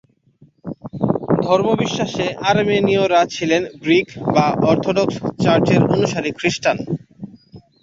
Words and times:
ধর্মবিশ্বাসে 1.41 2.25
আর্মেনীয়রা 2.49 3.21
ছিলেন 3.35 3.61
গ্রিক 3.83 4.07
বা 4.33 4.45
অর্থডক্স 4.63 5.15
চার্চের 5.43 5.81
অনুসারী 5.87 6.31
খ্রিস্টান। 6.39 6.77